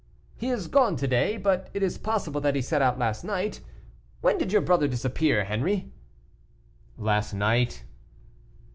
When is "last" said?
2.97-3.23, 6.97-7.33